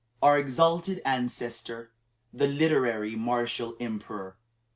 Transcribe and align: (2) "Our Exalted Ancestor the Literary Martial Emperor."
(2) 0.23 0.25
"Our 0.29 0.39
Exalted 0.39 0.99
Ancestor 1.05 1.91
the 2.33 2.47
Literary 2.47 3.15
Martial 3.15 3.77
Emperor." 3.79 4.35